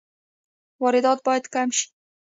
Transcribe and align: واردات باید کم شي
واردات 0.81 1.19
باید 1.25 1.45
کم 1.53 1.67
شي 1.77 1.85